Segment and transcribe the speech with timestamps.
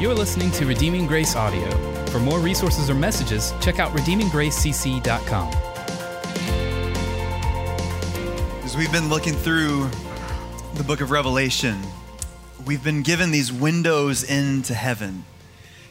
[0.00, 1.70] You're listening to Redeeming Grace Audio.
[2.06, 5.54] For more resources or messages, check out redeeminggracecc.com.
[8.64, 9.88] As we've been looking through
[10.74, 11.80] the book of Revelation,
[12.66, 15.24] we've been given these windows into heaven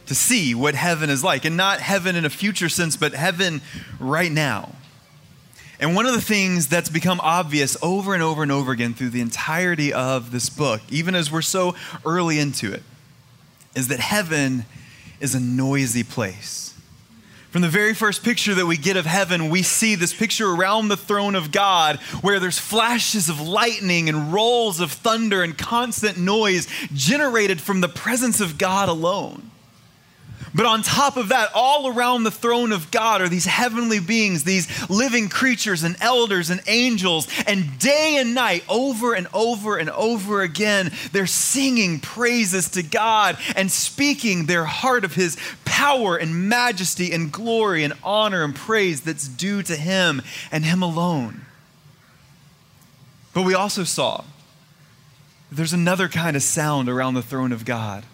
[0.07, 1.45] to see what heaven is like.
[1.45, 3.61] And not heaven in a future sense, but heaven
[3.99, 4.75] right now.
[5.79, 9.11] And one of the things that's become obvious over and over and over again through
[9.11, 11.73] the entirety of this book, even as we're so
[12.05, 12.83] early into it,
[13.75, 14.65] is that heaven
[15.19, 16.73] is a noisy place.
[17.53, 20.87] From the very first picture that we get of heaven, we see this picture around
[20.87, 26.17] the throne of God where there's flashes of lightning and rolls of thunder and constant
[26.17, 29.51] noise generated from the presence of God alone.
[30.55, 34.43] But on top of that, all around the throne of God are these heavenly beings,
[34.43, 37.27] these living creatures and elders and angels.
[37.47, 43.37] And day and night, over and over and over again, they're singing praises to God
[43.55, 49.01] and speaking their heart of His power and majesty and glory and honor and praise
[49.01, 51.45] that's due to Him and Him alone.
[53.33, 54.23] But we also saw
[55.51, 58.05] there's another kind of sound around the throne of God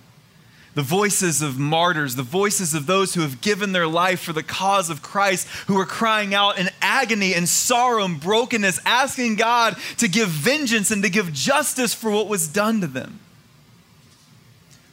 [0.79, 4.41] the voices of martyrs, the voices of those who have given their life for the
[4.41, 9.75] cause of Christ, who are crying out in agony and sorrow and brokenness, asking God
[9.97, 13.19] to give vengeance and to give justice for what was done to them.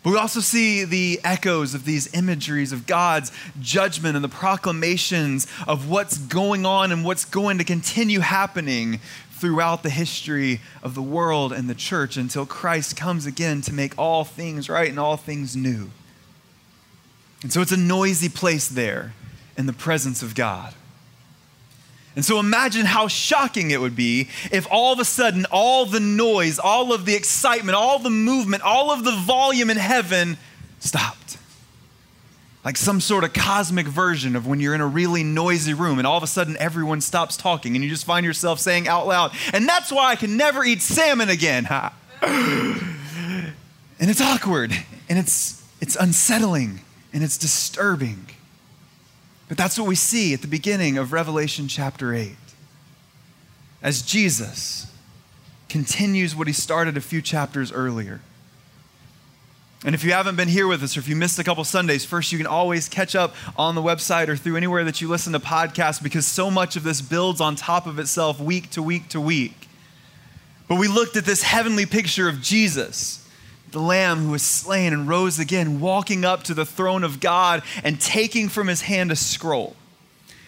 [0.03, 5.47] But we also see the echoes of these imageries of God's judgment and the proclamations
[5.69, 8.99] of what's going on and what's going to continue happening
[9.37, 13.97] throughout the history of the world and the church until Christ comes again to make
[13.99, 15.91] all things right and all things new.
[17.43, 19.13] And so it's a noisy place there
[19.57, 20.75] in the presence of God.
[22.15, 26.01] And so imagine how shocking it would be if all of a sudden all the
[26.01, 30.39] noise, all of the excitement, all the movement, all of the volume in heaven
[30.81, 31.37] stopped
[32.67, 36.07] like some sort of cosmic version of when you're in a really noisy room and
[36.07, 39.31] all of a sudden everyone stops talking and you just find yourself saying out loud,
[39.53, 41.65] and that's why I can never eat salmon again.
[42.23, 43.55] and
[44.01, 44.73] it's awkward
[45.09, 46.81] and it's, it's unsettling
[47.13, 48.27] and it's disturbing.
[49.47, 52.35] But that's what we see at the beginning of Revelation chapter 8.
[53.81, 54.93] As Jesus
[55.69, 58.23] continues what he started a few chapters earlier
[59.85, 62.05] and if you haven't been here with us or if you missed a couple Sundays,
[62.05, 65.33] first you can always catch up on the website or through anywhere that you listen
[65.35, 69.09] to podcasts because so much of this builds on top of itself week to week
[69.11, 69.69] to week.
[70.67, 73.29] But we looked at this heavenly picture of Jesus,
[73.71, 77.63] the Lamb who was slain and rose again, walking up to the throne of God
[77.85, 79.77] and taking from his hand a scroll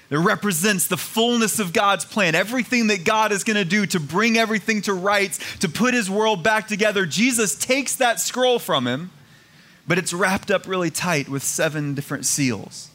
[0.08, 4.00] that represents the fullness of God's plan, everything that God is going to do to
[4.00, 7.04] bring everything to rights, to put his world back together.
[7.04, 9.10] Jesus takes that scroll from him
[9.88, 12.90] but it's wrapped up really tight with seven different seals.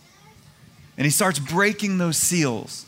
[0.96, 2.86] And he starts breaking those seals.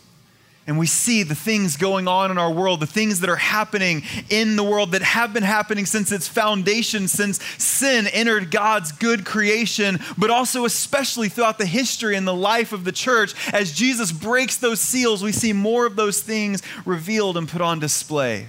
[0.67, 4.03] And we see the things going on in our world, the things that are happening
[4.29, 9.25] in the world that have been happening since its foundation, since sin entered God's good
[9.25, 13.35] creation, but also especially throughout the history and the life of the church.
[13.53, 17.79] As Jesus breaks those seals, we see more of those things revealed and put on
[17.79, 18.47] display.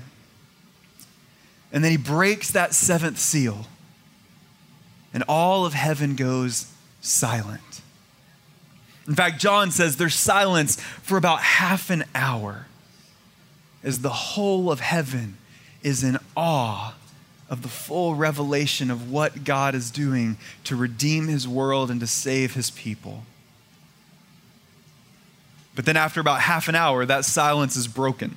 [1.71, 3.67] And then he breaks that seventh seal
[5.16, 7.81] and all of heaven goes silent.
[9.09, 12.66] In fact, John says there's silence for about half an hour
[13.82, 15.38] as the whole of heaven
[15.82, 16.94] is in awe
[17.49, 22.06] of the full revelation of what God is doing to redeem his world and to
[22.06, 23.22] save his people.
[25.75, 28.37] But then, after about half an hour, that silence is broken.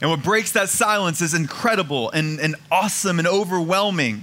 [0.00, 4.22] And what breaks that silence is incredible and, and awesome and overwhelming.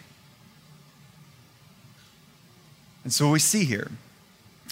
[3.03, 3.91] And so, we see here,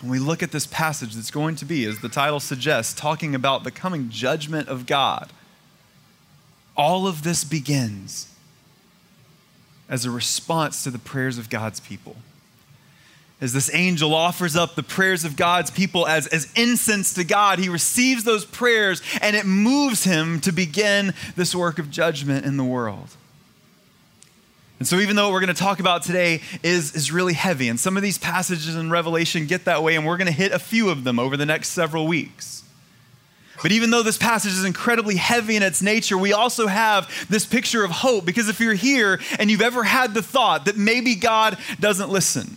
[0.01, 3.35] when we look at this passage that's going to be, as the title suggests, talking
[3.35, 5.31] about the coming judgment of God,
[6.77, 8.33] all of this begins
[9.89, 12.15] as a response to the prayers of God's people.
[13.41, 17.57] As this angel offers up the prayers of God's people as, as incense to God,
[17.57, 22.57] he receives those prayers and it moves him to begin this work of judgment in
[22.57, 23.15] the world.
[24.79, 27.67] And so, even though what we're going to talk about today is, is really heavy,
[27.67, 30.53] and some of these passages in Revelation get that way, and we're going to hit
[30.53, 32.63] a few of them over the next several weeks.
[33.61, 37.45] But even though this passage is incredibly heavy in its nature, we also have this
[37.45, 41.15] picture of hope because if you're here and you've ever had the thought that maybe
[41.15, 42.55] God doesn't listen,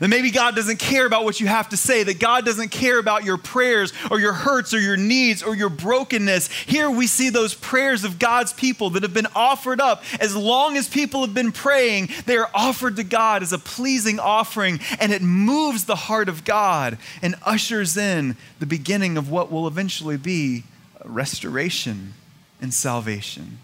[0.00, 2.98] that maybe God doesn't care about what you have to say, that God doesn't care
[2.98, 6.48] about your prayers or your hurts or your needs or your brokenness.
[6.48, 10.02] Here we see those prayers of God's people that have been offered up.
[10.20, 14.18] As long as people have been praying, they are offered to God as a pleasing
[14.18, 19.50] offering, and it moves the heart of God and ushers in the beginning of what
[19.50, 20.64] will eventually be
[21.04, 22.14] restoration
[22.60, 23.58] and salvation.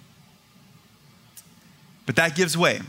[2.07, 2.81] But that gives way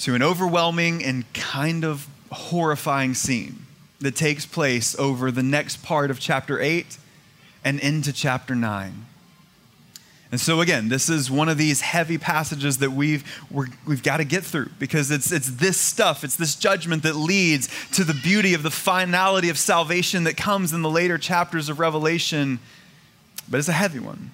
[0.00, 3.66] to an overwhelming and kind of horrifying scene
[4.00, 6.98] that takes place over the next part of chapter 8
[7.64, 9.06] and into chapter 9.
[10.32, 14.16] And so again, this is one of these heavy passages that we've we have got
[14.16, 18.12] to get through because it's it's this stuff, it's this judgment that leads to the
[18.12, 22.58] beauty of the finality of salvation that comes in the later chapters of Revelation.
[23.48, 24.32] But it's a heavy one.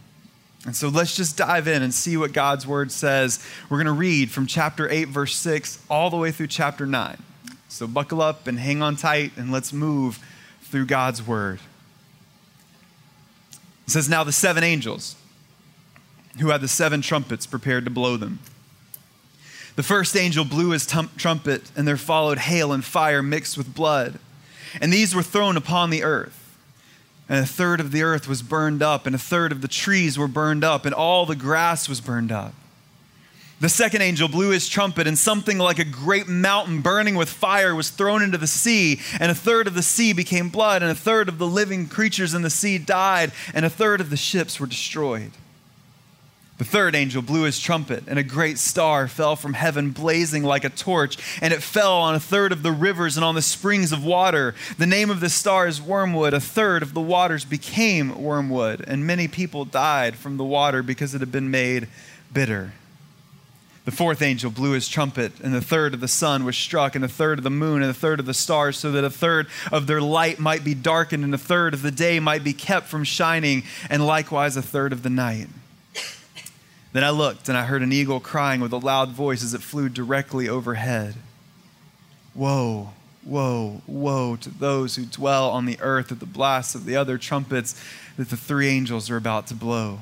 [0.65, 3.45] And so let's just dive in and see what God's word says.
[3.69, 7.17] We're going to read from chapter 8, verse 6, all the way through chapter 9.
[7.69, 10.21] So buckle up and hang on tight, and let's move
[10.63, 11.59] through God's word.
[13.87, 15.17] It says, Now the seven angels
[16.39, 18.39] who had the seven trumpets prepared to blow them.
[19.75, 23.75] The first angel blew his tum- trumpet, and there followed hail and fire mixed with
[23.75, 24.19] blood.
[24.81, 26.42] And these were thrown upon the earth
[27.29, 30.19] and a third of the earth was burned up, and a third of the trees
[30.19, 32.55] were burned up, and all the grass was burned up.
[33.61, 37.77] The second angel blew his trumpet, and something like a great mountain burning with fire
[37.77, 40.97] was thrown into the sea, and a third of the sea became blood, and a
[40.97, 44.59] third of the living creatures in the sea died, and a third of the ships
[44.59, 45.31] were destroyed.
[46.63, 50.63] The third angel blew his trumpet, and a great star fell from heaven, blazing like
[50.63, 53.91] a torch, and it fell on a third of the rivers and on the springs
[53.91, 54.55] of water.
[54.79, 56.35] The name of the star is wormwood.
[56.35, 61.17] A third of the waters became wormwood, and many people died from the water because
[61.17, 61.89] it had been made
[62.33, 62.75] bitter.
[63.85, 67.05] The fourth angel blew his trumpet, and the third of the sun was struck, and
[67.05, 69.49] a third of the moon, and a third of the stars, so that a third
[69.73, 72.87] of their light might be darkened, and a third of the day might be kept
[72.87, 75.49] from shining, and likewise a third of the night.
[76.93, 79.63] Then I looked and I heard an eagle crying with a loud voice as it
[79.63, 81.15] flew directly overhead.
[82.35, 82.91] Woe,
[83.25, 87.19] woe, woe to those who dwell on the earth at the blast of the other
[87.19, 87.81] trumpets
[88.17, 90.01] that the three angels are about to blow.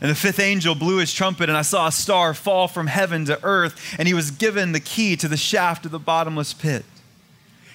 [0.00, 3.26] And the fifth angel blew his trumpet, and I saw a star fall from heaven
[3.26, 6.84] to earth, and he was given the key to the shaft of the bottomless pit.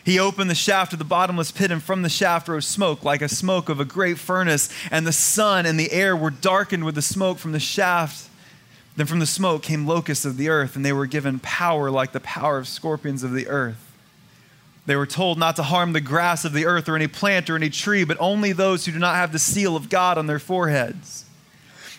[0.06, 3.24] He opened the shaft of the bottomless pit, and from the shaft rose smoke like
[3.24, 6.94] a smoke of a great furnace, and the sun and the air were darkened with
[6.94, 8.30] the smoke from the shaft.
[8.96, 12.12] Then from the smoke came locusts of the earth, and they were given power like
[12.12, 13.82] the power of scorpions of the earth.
[14.86, 17.56] They were told not to harm the grass of the earth or any plant or
[17.56, 20.38] any tree, but only those who do not have the seal of God on their
[20.38, 21.26] foreheads.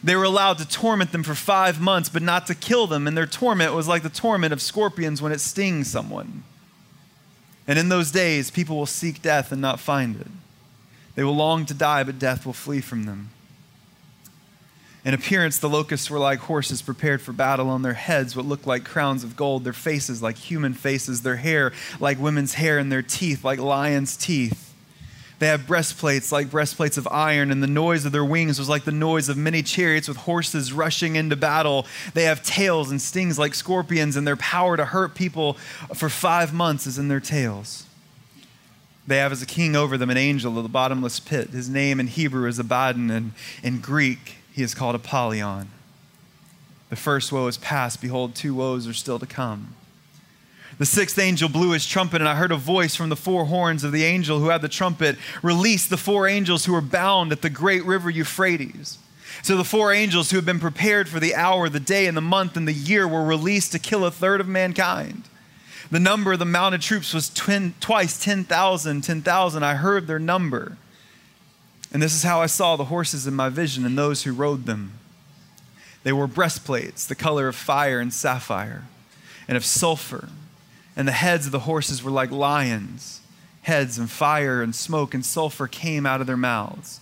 [0.05, 3.17] They were allowed to torment them for five months, but not to kill them, and
[3.17, 6.45] their torment was like the torment of scorpions when it stings someone.
[7.69, 10.29] And in those days, people will seek death and not find it.
[11.15, 13.31] They will long to die, but death will flee from them.
[15.05, 17.71] In appearance, the locusts were like horses prepared for battle.
[17.71, 21.37] On their heads, what looked like crowns of gold, their faces like human faces, their
[21.37, 24.66] hair like women's hair, and their teeth like lions' teeth.
[25.39, 28.85] They have breastplates like breastplates of iron, and the noise of their wings was like
[28.85, 31.87] the noise of many chariots with horses rushing into battle.
[32.15, 35.55] They have tails and stings like scorpions, and their power to hurt people
[35.95, 37.85] for five months is in their tails.
[39.07, 41.51] They have as a king over them an angel of the bottomless pit.
[41.51, 45.69] His name in Hebrew is Abaddon, and in Greek he is called Apollyon.
[46.89, 48.01] The first woe is past.
[48.01, 49.75] Behold, two woes are still to come.
[50.79, 53.83] The sixth angel blew his trumpet, and I heard a voice from the four horns
[53.83, 57.41] of the angel who had the trumpet release the four angels who were bound at
[57.41, 58.99] the great river Euphrates.
[59.43, 62.23] So the four angels who had been prepared for the hour, the day, and the
[62.23, 65.23] month, and the year were released to kill a third of mankind.
[65.91, 69.01] The number of the mounted troops was twin, twice 10,000.
[69.03, 70.77] 10,000, I heard their number.
[71.93, 74.67] And this is how I saw the horses in my vision and those who rode
[74.67, 74.95] them.
[76.03, 78.85] They wore breastplates, the color of fire and sapphire,
[79.49, 80.29] and of sulfur
[80.97, 83.21] and the heads of the horses were like lions.
[83.63, 87.01] Heads and fire and smoke and sulfur came out of their mouths.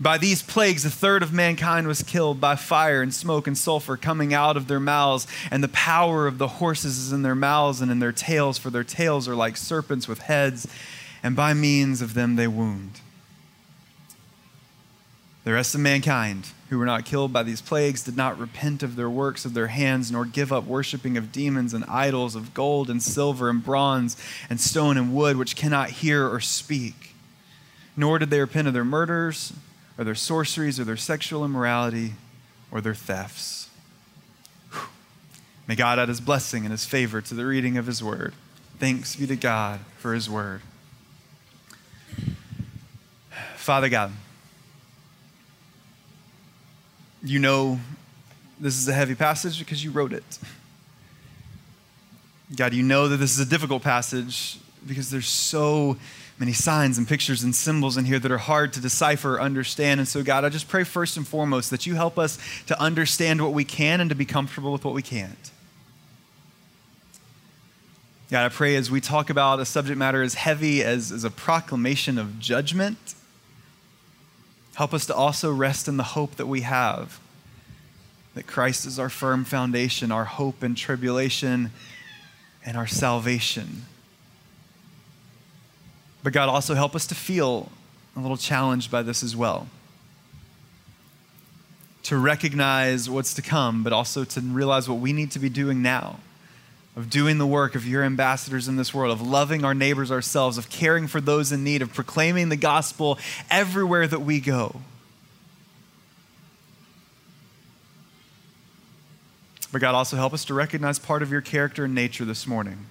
[0.00, 3.98] By these plagues, a third of mankind was killed by fire and smoke and sulfur
[3.98, 7.82] coming out of their mouths, and the power of the horses is in their mouths
[7.82, 10.66] and in their tails, for their tails are like serpents with heads,
[11.22, 13.00] and by means of them they wound.
[15.44, 18.94] The rest of mankind who were not killed by these plagues did not repent of
[18.94, 22.88] their works of their hands, nor give up worshiping of demons and idols of gold
[22.88, 24.16] and silver and bronze
[24.48, 27.16] and stone and wood, which cannot hear or speak.
[27.96, 29.52] Nor did they repent of their murders,
[29.98, 32.12] or their sorceries, or their sexual immorality,
[32.70, 33.68] or their thefts.
[34.70, 34.82] Whew.
[35.66, 38.32] May God add his blessing and his favor to the reading of his word.
[38.78, 40.62] Thanks be to God for his word.
[43.56, 44.12] Father God,
[47.22, 47.78] you know
[48.58, 50.38] this is a heavy passage because you wrote it.
[52.54, 55.96] God, you know that this is a difficult passage because there's so
[56.38, 60.00] many signs and pictures and symbols in here that are hard to decipher understand.
[60.00, 63.42] And so, God, I just pray first and foremost that you help us to understand
[63.42, 65.50] what we can and to be comfortable with what we can't.
[68.30, 71.30] God, I pray as we talk about a subject matter as heavy as, as a
[71.30, 73.14] proclamation of judgment
[74.80, 77.20] Help us to also rest in the hope that we have
[78.34, 81.70] that Christ is our firm foundation, our hope in tribulation,
[82.64, 83.84] and our salvation.
[86.22, 87.70] But God, also help us to feel
[88.16, 89.68] a little challenged by this as well.
[92.04, 95.82] To recognize what's to come, but also to realize what we need to be doing
[95.82, 96.20] now
[96.96, 100.58] of doing the work of your ambassadors in this world, of loving our neighbors ourselves,
[100.58, 103.18] of caring for those in need, of proclaiming the gospel
[103.50, 104.80] everywhere that we go.
[109.72, 112.86] But God, also help us to recognize part of your character and nature this morning.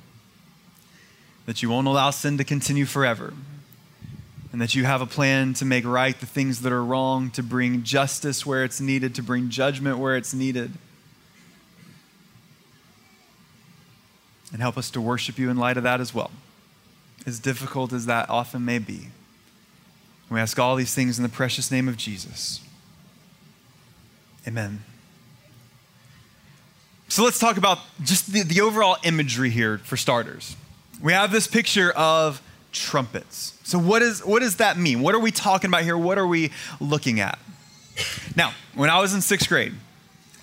[1.46, 3.34] That you won't allow sin to continue forever.
[4.52, 7.44] And that you have a plan to make right the things that are wrong, to
[7.44, 10.72] bring justice where it's needed, to bring judgment where it's needed.
[14.52, 16.32] And help us to worship you in light of that as well,
[17.26, 19.08] as difficult as that often may be.
[20.30, 22.62] We ask all these things in the precious name of Jesus.
[24.48, 24.84] Amen.
[27.08, 30.56] So let's talk about just the, the overall imagery here for starters.
[31.02, 32.42] We have this picture of
[32.72, 33.58] trumpets.
[33.64, 35.02] So, what, is, what does that mean?
[35.02, 35.98] What are we talking about here?
[35.98, 37.40] What are we looking at?
[38.36, 39.74] Now, when I was in sixth grade,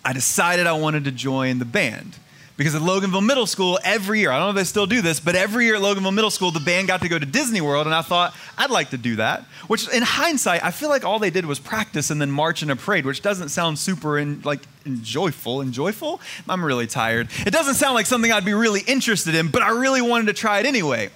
[0.04, 2.16] I decided I wanted to join the band.
[2.56, 5.20] Because at Loganville Middle School, every year, I don't know if they still do this,
[5.20, 7.86] but every year at Loganville Middle School, the band got to go to Disney World,
[7.86, 9.44] and I thought, I'd like to do that.
[9.66, 12.70] Which, in hindsight, I feel like all they did was practice and then march in
[12.70, 14.62] a parade, which doesn't sound super in, like
[15.02, 16.18] joyful and joyful.
[16.48, 17.28] I'm really tired.
[17.44, 20.32] It doesn't sound like something I'd be really interested in, but I really wanted to
[20.32, 21.10] try it anyway.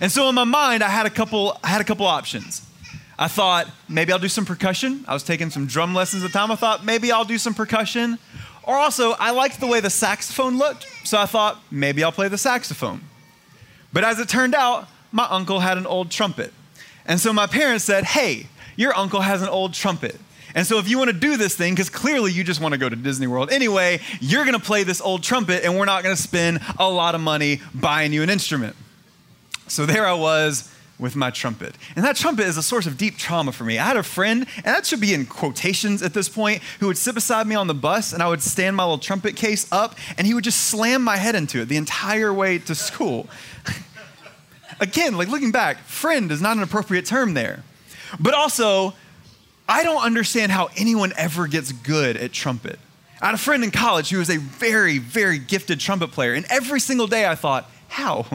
[0.00, 2.62] And so in my mind, I had a couple, I had a couple options.
[3.18, 5.04] I thought maybe I'll do some percussion.
[5.08, 6.50] I was taking some drum lessons at the time.
[6.50, 8.18] I thought maybe I'll do some percussion.
[8.66, 12.28] Or also, I liked the way the saxophone looked, so I thought maybe I'll play
[12.28, 13.00] the saxophone.
[13.92, 16.52] But as it turned out, my uncle had an old trumpet.
[17.06, 20.20] And so my parents said, hey, your uncle has an old trumpet.
[20.54, 22.78] And so if you want to do this thing, because clearly you just want to
[22.78, 26.02] go to Disney World anyway, you're going to play this old trumpet and we're not
[26.02, 28.74] going to spend a lot of money buying you an instrument.
[29.68, 31.74] So there I was with my trumpet.
[31.94, 33.78] And that trumpet is a source of deep trauma for me.
[33.78, 36.96] I had a friend, and that should be in quotations at this point, who would
[36.96, 39.94] sit beside me on the bus, and I would stand my little trumpet case up,
[40.16, 43.28] and he would just slam my head into it the entire way to school.
[44.80, 47.62] Again, like looking back, friend is not an appropriate term there.
[48.18, 48.94] But also,
[49.68, 52.78] I don't understand how anyone ever gets good at trumpet.
[53.20, 56.46] I had a friend in college who was a very, very gifted trumpet player, and
[56.50, 58.26] every single day I thought, how?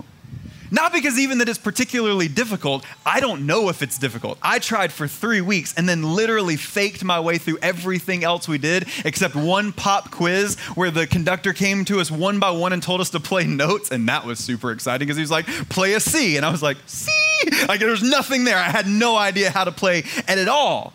[0.71, 2.85] Not because even that it's particularly difficult.
[3.05, 4.37] I don't know if it's difficult.
[4.41, 8.57] I tried for three weeks and then literally faked my way through everything else we
[8.57, 12.81] did except one pop quiz where the conductor came to us one by one and
[12.81, 13.91] told us to play notes.
[13.91, 16.37] And that was super exciting because he was like, play a C.
[16.37, 17.11] And I was like, C?
[17.67, 18.57] Like there was nothing there.
[18.57, 20.93] I had no idea how to play at all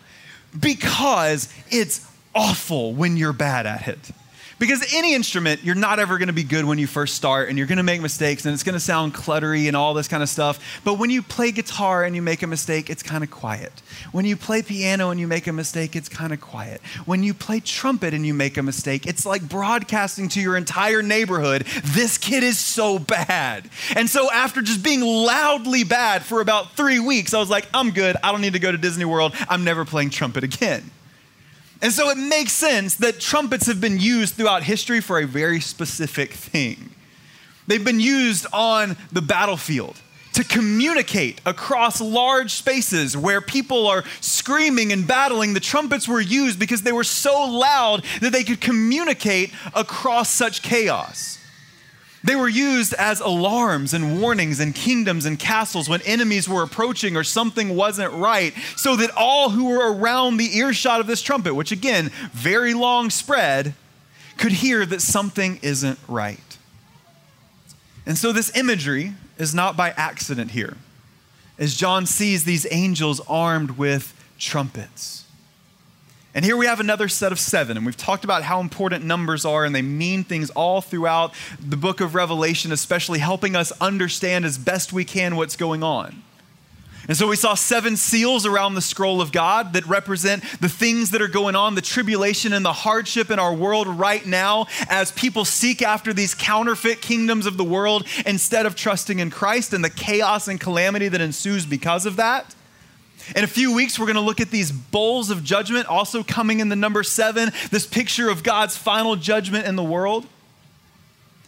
[0.59, 4.11] because it's awful when you're bad at it.
[4.59, 7.57] Because any instrument, you're not ever going to be good when you first start, and
[7.57, 10.23] you're going to make mistakes, and it's going to sound cluttery and all this kind
[10.23, 10.81] of stuff.
[10.83, 13.71] But when you play guitar and you make a mistake, it's kind of quiet.
[14.11, 16.81] When you play piano and you make a mistake, it's kind of quiet.
[17.05, 21.01] When you play trumpet and you make a mistake, it's like broadcasting to your entire
[21.01, 23.69] neighborhood this kid is so bad.
[23.95, 27.91] And so, after just being loudly bad for about three weeks, I was like, I'm
[27.91, 28.15] good.
[28.23, 29.33] I don't need to go to Disney World.
[29.49, 30.91] I'm never playing trumpet again.
[31.81, 35.59] And so it makes sense that trumpets have been used throughout history for a very
[35.59, 36.91] specific thing.
[37.67, 39.97] They've been used on the battlefield
[40.33, 45.53] to communicate across large spaces where people are screaming and battling.
[45.53, 50.61] The trumpets were used because they were so loud that they could communicate across such
[50.61, 51.39] chaos.
[52.23, 57.15] They were used as alarms and warnings in kingdoms and castles when enemies were approaching
[57.15, 61.53] or something wasn't right, so that all who were around the earshot of this trumpet,
[61.53, 63.75] which again, very long spread,
[64.37, 66.57] could hear that something isn't right.
[68.05, 70.77] And so this imagery is not by accident here,
[71.59, 75.25] as John sees these angels armed with trumpets.
[76.35, 77.77] And here we have another set of seven.
[77.77, 81.77] And we've talked about how important numbers are, and they mean things all throughout the
[81.77, 86.23] book of Revelation, especially helping us understand as best we can what's going on.
[87.07, 91.11] And so we saw seven seals around the scroll of God that represent the things
[91.11, 95.13] that are going on, the tribulation and the hardship in our world right now as
[95.13, 99.85] people seek after these counterfeit kingdoms of the world instead of trusting in Christ and
[99.85, 102.53] the chaos and calamity that ensues because of that.
[103.35, 106.59] In a few weeks, we're going to look at these bowls of judgment, also coming
[106.59, 110.25] in the number seven, this picture of God's final judgment in the world.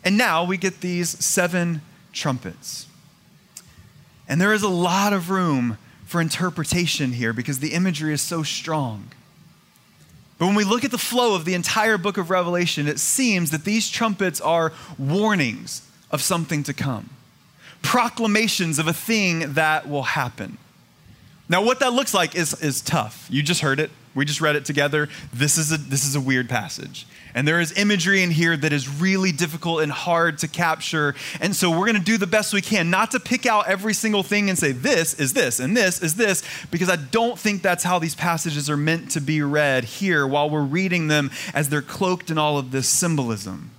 [0.04, 1.82] And now we get these seven
[2.12, 2.88] trumpets.
[4.28, 8.44] And there is a lot of room for interpretation here because the imagery is so
[8.44, 9.12] strong.
[10.38, 13.52] But when we look at the flow of the entire book of Revelation, it seems
[13.52, 17.10] that these trumpets are warnings of something to come,
[17.82, 20.58] proclamations of a thing that will happen.
[21.50, 23.28] Now, what that looks like is, is tough.
[23.30, 23.90] You just heard it.
[24.14, 25.10] We just read it together.
[25.34, 27.08] This is, a, this is a weird passage.
[27.34, 31.16] And there is imagery in here that is really difficult and hard to capture.
[31.42, 33.94] And so we're going to do the best we can, not to pick out every
[33.94, 37.62] single thing and say, this is this and this is this, because I don't think
[37.62, 41.70] that's how these passages are meant to be read here while we're reading them as
[41.70, 43.72] they're cloaked in all of this symbolism.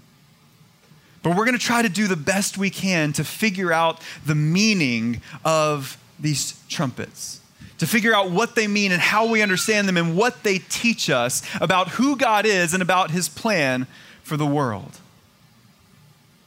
[1.23, 4.35] But we're going to try to do the best we can to figure out the
[4.35, 7.40] meaning of these trumpets
[7.81, 11.09] to figure out what they mean and how we understand them and what they teach
[11.09, 13.87] us about who God is and about his plan
[14.23, 14.99] for the world.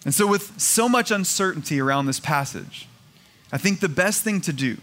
[0.05, 2.87] And so, with so much uncertainty around this passage,
[3.51, 4.77] I think the best thing to do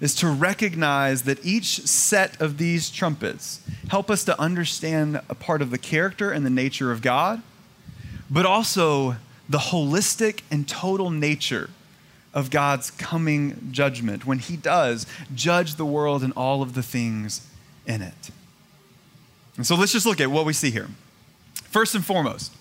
[0.00, 5.60] is to recognize that each set of these trumpets help us to understand a part
[5.60, 7.42] of the character and the nature of God,
[8.30, 9.16] but also
[9.46, 11.68] the holistic and total nature
[12.36, 17.48] of God's coming judgment when He does judge the world and all of the things
[17.86, 18.30] in it.
[19.56, 20.88] And so let's just look at what we see here.
[21.54, 22.52] First and foremost,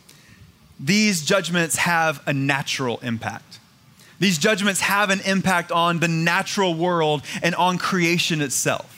[0.79, 3.59] these judgments have a natural impact.
[4.17, 8.94] These judgments have an impact on the natural world and on creation itself.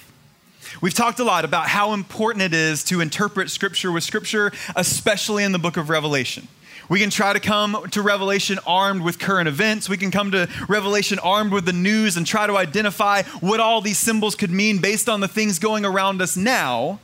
[0.80, 5.44] We've talked a lot about how important it is to interpret Scripture with Scripture, especially
[5.44, 6.48] in the book of Revelation.
[6.88, 9.90] We can try to come to Revelation armed with current events.
[9.90, 13.82] We can come to Revelation armed with the news and try to identify what all
[13.82, 17.00] these symbols could mean based on the things going around us now.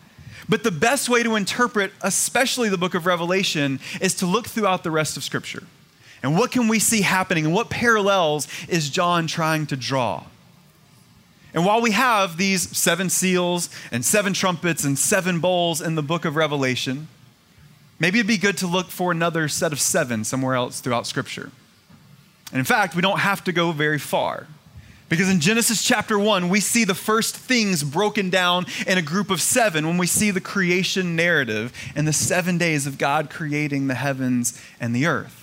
[0.48, 4.84] But the best way to interpret, especially the book of Revelation, is to look throughout
[4.84, 5.64] the rest of Scripture.
[6.22, 7.46] And what can we see happening?
[7.46, 10.26] And what parallels is John trying to draw?
[11.54, 16.02] And while we have these seven seals and seven trumpets and seven bowls in the
[16.02, 17.08] book of Revelation,
[18.00, 21.52] maybe it'd be good to look for another set of seven somewhere else throughout Scripture.
[22.52, 24.48] And in fact, we don't have to go very far.
[25.10, 29.30] Because in Genesis chapter 1, we see the first things broken down in a group
[29.30, 33.88] of seven when we see the creation narrative and the seven days of God creating
[33.88, 35.43] the heavens and the earth.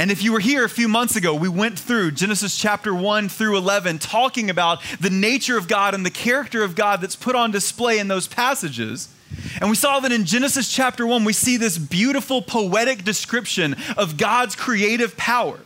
[0.00, 3.28] And if you were here a few months ago, we went through Genesis chapter 1
[3.28, 7.36] through 11, talking about the nature of God and the character of God that's put
[7.36, 9.14] on display in those passages.
[9.60, 14.16] And we saw that in Genesis chapter 1, we see this beautiful poetic description of
[14.16, 15.60] God's creative power.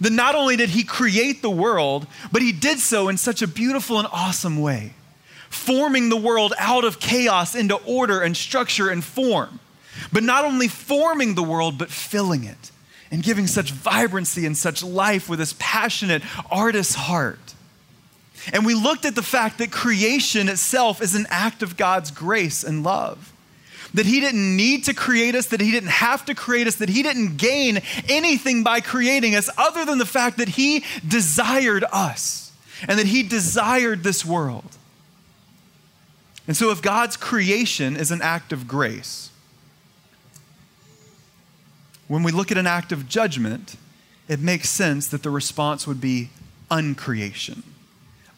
[0.00, 3.46] That not only did he create the world, but he did so in such a
[3.46, 4.94] beautiful and awesome way,
[5.50, 9.60] forming the world out of chaos into order and structure and form.
[10.10, 12.70] But not only forming the world, but filling it
[13.10, 17.54] and giving such vibrancy and such life with his passionate artist's heart.
[18.52, 22.62] And we looked at the fact that creation itself is an act of God's grace
[22.62, 23.32] and love.
[23.94, 26.88] That He didn't need to create us, that He didn't have to create us, that
[26.88, 32.52] He didn't gain anything by creating us other than the fact that He desired us
[32.86, 34.76] and that He desired this world.
[36.46, 39.30] And so, if God's creation is an act of grace,
[42.08, 43.76] when we look at an act of judgment,
[44.28, 46.30] it makes sense that the response would be
[46.70, 47.62] uncreation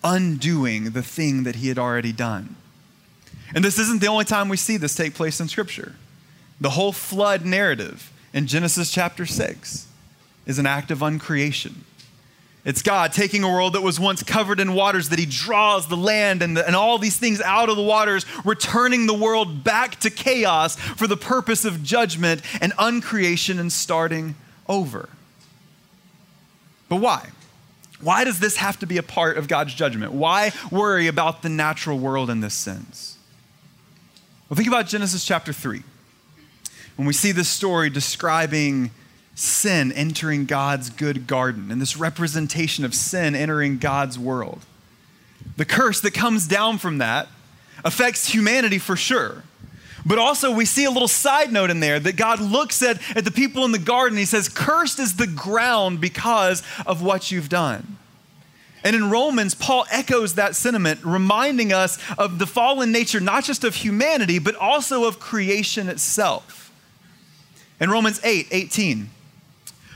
[0.04, 2.56] undoing the thing that he had already done.
[3.54, 5.94] And this isn't the only time we see this take place in Scripture.
[6.60, 9.86] The whole flood narrative in Genesis chapter 6
[10.46, 11.84] is an act of uncreation.
[12.68, 15.96] It's God taking a world that was once covered in waters, that He draws the
[15.96, 19.98] land and, the, and all these things out of the waters, returning the world back
[20.00, 24.34] to chaos for the purpose of judgment and uncreation and starting
[24.68, 25.08] over.
[26.90, 27.30] But why?
[28.02, 30.12] Why does this have to be a part of God's judgment?
[30.12, 33.16] Why worry about the natural world in this sense?
[34.50, 35.82] Well, think about Genesis chapter 3.
[36.96, 38.90] When we see this story describing
[39.38, 44.64] sin entering God's good garden and this representation of sin entering God's world.
[45.56, 47.28] The curse that comes down from that
[47.84, 49.44] affects humanity for sure.
[50.04, 53.24] But also, we see a little side note in there that God looks at, at
[53.24, 54.18] the people in the garden.
[54.18, 57.98] He says, Cursed is the ground because of what you've done.
[58.82, 63.64] And in Romans, Paul echoes that sentiment, reminding us of the fallen nature, not just
[63.64, 66.72] of humanity, but also of creation itself.
[67.80, 69.10] In Romans 8 18,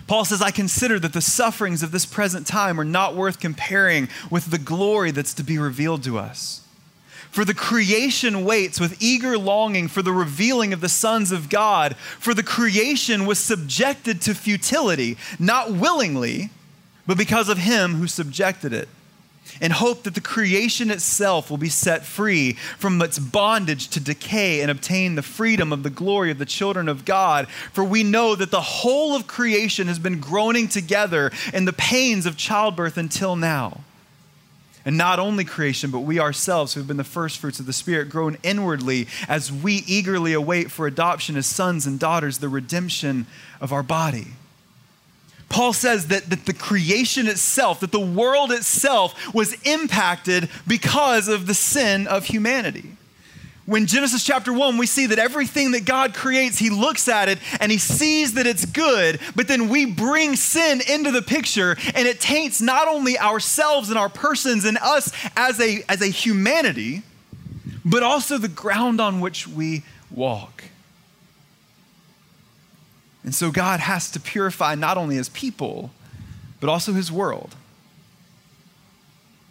[0.06, 4.08] Paul says, I consider that the sufferings of this present time are not worth comparing
[4.30, 6.62] with the glory that's to be revealed to us.
[7.30, 11.96] For the creation waits with eager longing for the revealing of the sons of God.
[11.96, 16.50] For the creation was subjected to futility, not willingly,
[17.06, 18.88] but because of him who subjected it
[19.60, 24.60] and hope that the creation itself will be set free from its bondage to decay
[24.60, 27.48] and obtain the freedom of the glory of the children of God.
[27.72, 32.26] For we know that the whole of creation has been groaning together in the pains
[32.26, 33.80] of childbirth until now.
[34.84, 37.72] And not only creation, but we ourselves who have been the first fruits of the
[37.72, 43.26] Spirit, groan inwardly as we eagerly await for adoption as sons and daughters, the redemption
[43.60, 44.28] of our body.
[45.52, 51.46] Paul says that, that the creation itself, that the world itself was impacted because of
[51.46, 52.96] the sin of humanity.
[53.66, 57.38] When Genesis chapter 1, we see that everything that God creates, He looks at it
[57.60, 62.08] and He sees that it's good, but then we bring sin into the picture and
[62.08, 67.02] it taints not only ourselves and our persons and us as a, as a humanity,
[67.84, 70.64] but also the ground on which we walk.
[73.24, 75.90] And so God has to purify not only his people,
[76.60, 77.54] but also his world.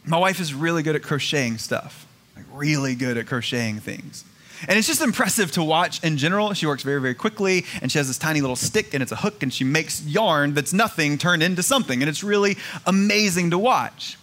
[0.05, 4.25] My wife is really good at crocheting stuff like really good at crocheting things.
[4.67, 6.53] And it's just impressive to watch in general.
[6.53, 9.17] She works very, very quickly, and she has this tiny little stick, and it's a
[9.17, 12.01] hook, and she makes yarn that's nothing turned into something.
[12.01, 14.17] And it's really amazing to watch.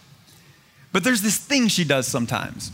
[0.93, 2.71] But there's this thing she does sometimes.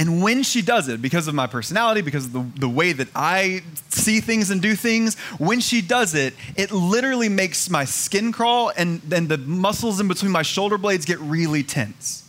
[0.00, 3.08] And when she does it, because of my personality, because of the, the way that
[3.14, 8.32] I see things and do things, when she does it, it literally makes my skin
[8.32, 12.26] crawl, and then the muscles in between my shoulder blades get really tense.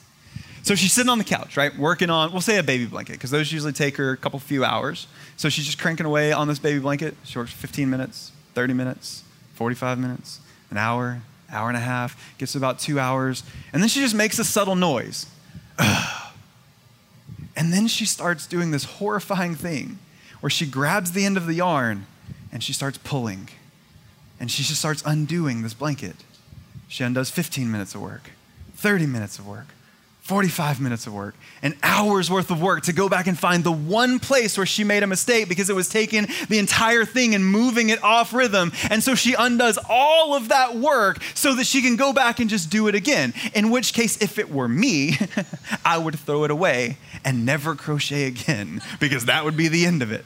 [0.64, 3.32] So she's sitting on the couch, right, working on, we'll say a baby blanket, because
[3.32, 5.08] those usually take her a couple few hours.
[5.38, 7.16] So she's just cranking away on this baby blanket.
[7.24, 12.54] She works 15 minutes, 30 minutes, 45 minutes, an hour, hour and a half, gets
[12.54, 15.26] about two hours, and then she just makes a subtle noise.
[17.56, 20.00] and then she starts doing this horrifying thing
[20.40, 22.06] where she grabs the end of the yarn
[22.52, 23.50] and she starts pulling.
[24.40, 26.16] And she just starts undoing this blanket.
[26.88, 28.32] She undoes 15 minutes of work,
[28.76, 29.68] 30 minutes of work,
[30.32, 33.72] 45 minutes of work, an hour's worth of work to go back and find the
[33.72, 37.46] one place where she made a mistake because it was taking the entire thing and
[37.46, 38.72] moving it off rhythm.
[38.90, 42.50] And so she undoes all of that work so that she can go back and
[42.50, 43.34] just do it again.
[43.54, 45.18] In which case, if it were me,
[45.86, 50.02] I would throw it away and never crochet again because that would be the end
[50.02, 50.24] of it.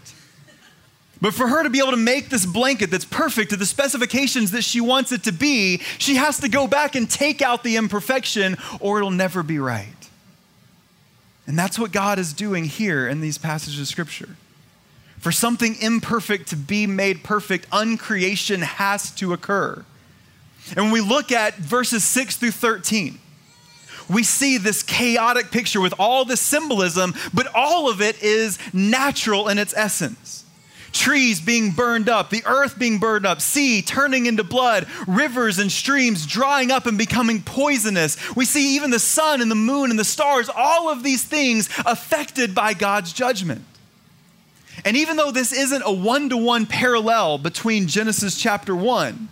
[1.21, 4.51] But for her to be able to make this blanket that's perfect to the specifications
[4.51, 7.77] that she wants it to be, she has to go back and take out the
[7.77, 9.87] imperfection or it'll never be right.
[11.47, 14.35] And that's what God is doing here in these passages of Scripture.
[15.19, 19.85] For something imperfect to be made perfect, uncreation has to occur.
[20.75, 23.19] And when we look at verses 6 through 13,
[24.09, 29.47] we see this chaotic picture with all this symbolism, but all of it is natural
[29.47, 30.44] in its essence
[30.95, 35.71] trees being burned up, the earth being burned up, sea turning into blood, rivers and
[35.71, 38.17] streams drying up and becoming poisonous.
[38.35, 41.69] We see even the sun and the moon and the stars, all of these things
[41.85, 43.63] affected by God's judgment.
[44.83, 49.29] And even though this isn't a one to one parallel between Genesis chapter 1,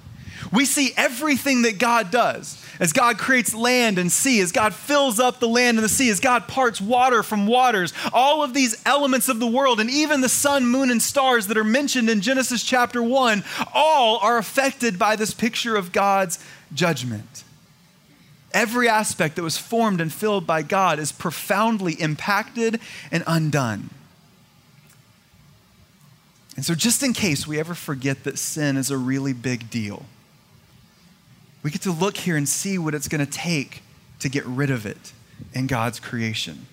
[0.52, 5.19] we see everything that God does as God creates land and sea, as God fills
[5.19, 8.81] up the land and the sea, as God parts water from waters, all of these
[8.86, 12.21] elements of the world, and even the sun, moon, and stars that are mentioned in
[12.21, 17.43] Genesis chapter 1, all are affected by this picture of God's judgment.
[18.53, 22.79] Every aspect that was formed and filled by God is profoundly impacted
[23.12, 23.89] and undone.
[26.55, 30.05] And so, just in case we ever forget that sin is a really big deal,
[31.63, 33.82] we get to look here and see what it's going to take
[34.19, 35.13] to get rid of it
[35.54, 36.67] in God's creation.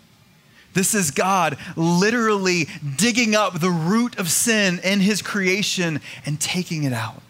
[0.73, 6.85] This is God literally digging up the root of sin in his creation and taking
[6.85, 7.23] it out.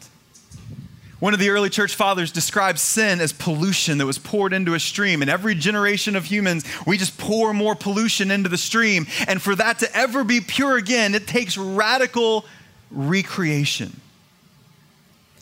[1.20, 4.80] One of the early church fathers describes sin as pollution that was poured into a
[4.80, 5.20] stream.
[5.20, 9.06] And every generation of humans, we just pour more pollution into the stream.
[9.28, 12.46] And for that to ever be pure again, it takes radical
[12.90, 14.00] recreation.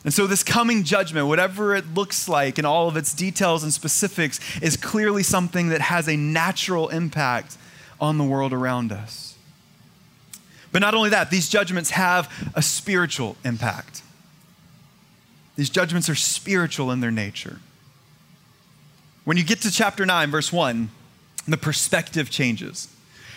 [0.09, 3.71] And so, this coming judgment, whatever it looks like in all of its details and
[3.71, 7.59] specifics, is clearly something that has a natural impact
[8.01, 9.35] on the world around us.
[10.71, 14.01] But not only that, these judgments have a spiritual impact.
[15.55, 17.59] These judgments are spiritual in their nature.
[19.25, 20.89] When you get to chapter 9, verse 1,
[21.47, 22.87] the perspective changes.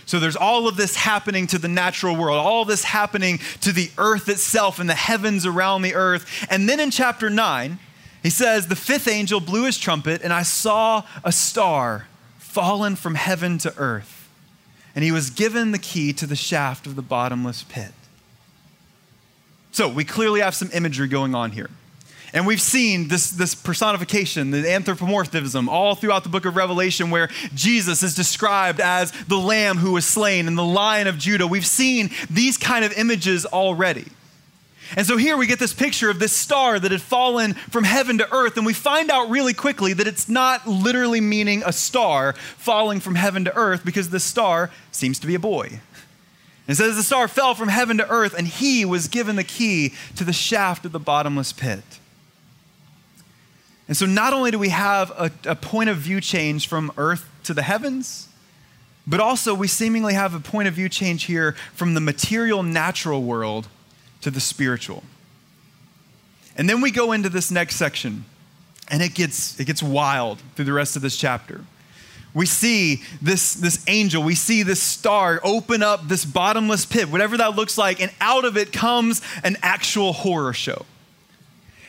[0.06, 3.90] So there's all of this happening to the natural world, all this happening to the
[3.98, 6.46] earth itself and the heavens around the earth.
[6.50, 7.78] And then in chapter 9,
[8.22, 12.06] he says, The fifth angel blew his trumpet, and I saw a star
[12.38, 14.28] fallen from heaven to earth.
[14.94, 17.92] And he was given the key to the shaft of the bottomless pit.
[19.70, 21.70] So we clearly have some imagery going on here.
[22.34, 27.28] And we've seen this, this personification, the anthropomorphism, all throughout the book of Revelation, where
[27.54, 31.46] Jesus is described as the lamb who was slain and the lion of Judah.
[31.46, 34.06] We've seen these kind of images already.
[34.96, 38.18] And so here we get this picture of this star that had fallen from heaven
[38.18, 42.32] to earth, and we find out really quickly that it's not literally meaning a star
[42.32, 45.80] falling from heaven to earth because the star seems to be a boy.
[46.68, 49.94] It says the star fell from heaven to earth, and he was given the key
[50.16, 51.82] to the shaft of the bottomless pit.
[53.88, 57.28] And so not only do we have a, a, point of view change from earth
[57.44, 58.28] to the heavens,
[59.06, 63.22] but also we seemingly have a point of view change here from the material, natural
[63.22, 63.68] world
[64.20, 65.02] to the spiritual.
[66.56, 68.24] And then we go into this next section,
[68.90, 71.64] and it gets, it gets wild through the rest of this chapter.
[72.34, 77.36] We see this, this angel, we see this star open up this bottomless pit, whatever
[77.38, 80.86] that looks like, and out of it comes an actual horror show.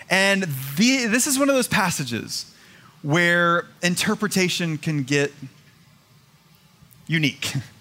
[0.10, 0.44] And
[0.78, 2.54] the, this is one of those passages
[3.02, 5.34] where interpretation can get
[7.08, 7.54] unique.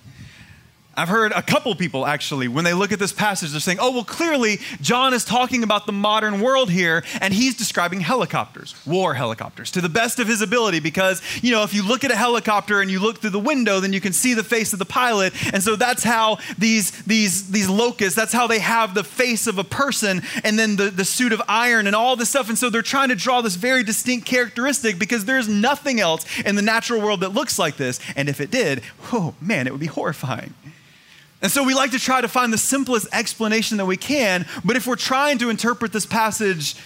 [0.94, 3.92] I've heard a couple people actually, when they look at this passage, they're saying, oh,
[3.92, 9.14] well, clearly John is talking about the modern world here, and he's describing helicopters, war
[9.14, 10.80] helicopters, to the best of his ability.
[10.80, 13.80] Because, you know, if you look at a helicopter and you look through the window,
[13.80, 15.32] then you can see the face of the pilot.
[15.54, 19.56] And so that's how these, these, these locusts, that's how they have the face of
[19.56, 22.50] a person and then the, the suit of iron and all this stuff.
[22.50, 26.54] And so they're trying to draw this very distinct characteristic because there's nothing else in
[26.54, 27.98] the natural world that looks like this.
[28.14, 30.52] And if it did, oh man, it would be horrifying.
[31.42, 34.76] And so we like to try to find the simplest explanation that we can, but
[34.76, 36.76] if we're trying to interpret this passage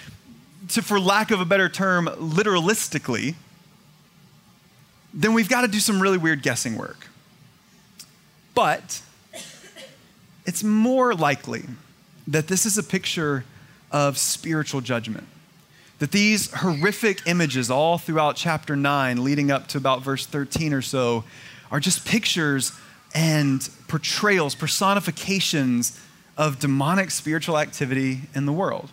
[0.68, 3.34] to, for lack of a better term, literalistically,
[5.12, 7.06] then we've got to do some really weird guessing work.
[8.54, 9.02] But
[10.46, 11.64] it's more likely
[12.26, 13.44] that this is a picture
[13.92, 15.26] of spiritual judgment.
[15.98, 20.82] That these horrific images, all throughout chapter 9, leading up to about verse 13 or
[20.82, 21.24] so,
[21.70, 22.72] are just pictures
[23.14, 26.00] and portrayals, personifications
[26.36, 28.90] of demonic spiritual activity in the world.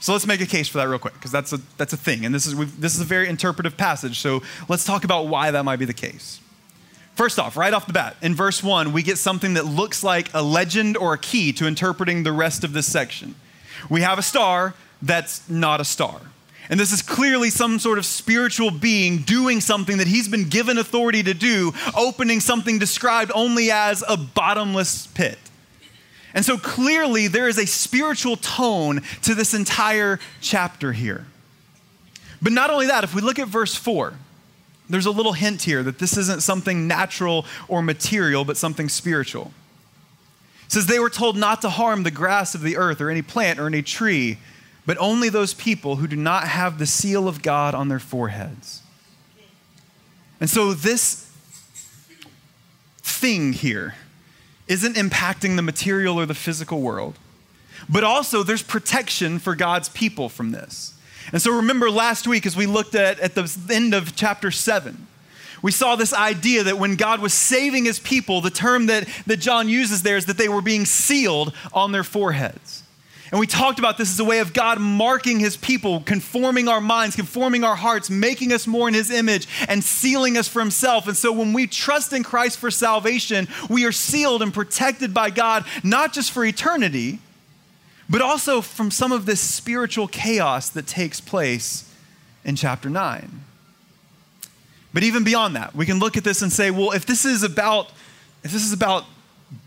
[0.00, 2.24] So let's make a case for that real quick, because that's a, that's a thing.
[2.24, 4.18] And this is, this is a very interpretive passage.
[4.18, 6.40] So let's talk about why that might be the case.
[7.14, 10.28] First off, right off the bat, in verse 1, we get something that looks like
[10.34, 13.36] a legend or a key to interpreting the rest of this section.
[13.88, 16.20] We have a star that's not a star.
[16.70, 20.78] And this is clearly some sort of spiritual being doing something that he's been given
[20.78, 25.38] authority to do, opening something described only as a bottomless pit.
[26.34, 31.26] And so clearly there is a spiritual tone to this entire chapter here.
[32.40, 34.14] But not only that, if we look at verse 4,
[34.88, 39.52] there's a little hint here that this isn't something natural or material, but something spiritual.
[40.66, 43.22] It says they were told not to harm the grass of the earth or any
[43.22, 44.38] plant or any tree
[44.84, 48.82] but only those people who do not have the seal of God on their foreheads.
[50.40, 51.30] And so this
[53.02, 53.94] thing here
[54.66, 57.18] isn't impacting the material or the physical world,
[57.88, 60.94] but also there's protection for God's people from this.
[61.32, 65.06] And so remember last week as we looked at at the end of chapter 7,
[65.62, 69.36] we saw this idea that when God was saving his people, the term that, that
[69.36, 72.82] John uses there is that they were being sealed on their foreheads.
[73.32, 76.82] And we talked about this as a way of God marking his people, conforming our
[76.82, 81.08] minds, conforming our hearts, making us more in his image, and sealing us for himself.
[81.08, 85.30] And so when we trust in Christ for salvation, we are sealed and protected by
[85.30, 87.20] God, not just for eternity,
[88.08, 91.90] but also from some of this spiritual chaos that takes place
[92.44, 93.40] in chapter 9.
[94.92, 97.42] But even beyond that, we can look at this and say, well, if this is
[97.42, 97.90] about
[98.44, 99.04] if this is about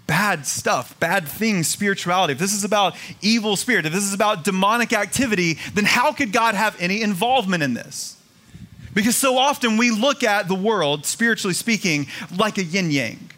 [0.07, 4.43] bad stuff, bad things, spirituality, if this is about evil spirit, if this is about
[4.43, 8.17] demonic activity, then how could God have any involvement in this?
[8.93, 13.29] Because so often we look at the world, spiritually speaking, like a yin yang,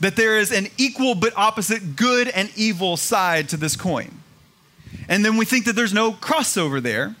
[0.00, 4.10] that there is an equal but opposite good and evil side to this coin.
[5.08, 7.16] And then we think that there's no crossover there.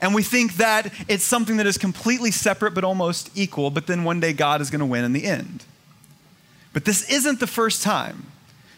[0.00, 4.04] And we think that it's something that is completely separate but almost equal, but then
[4.04, 5.64] one day God is going to win in the end.
[6.72, 8.26] But this isn't the first time